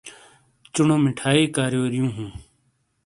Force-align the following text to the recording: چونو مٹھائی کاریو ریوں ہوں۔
چونو 0.73 0.95
مٹھائی 1.03 1.43
کاریو 1.55 1.83
ریوں 1.91 2.11
ہوں۔ 2.15 2.31